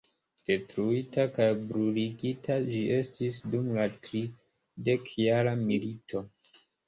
[0.49, 6.25] Detruita kaj bruligita ĝi estis dum la tridekjara milito.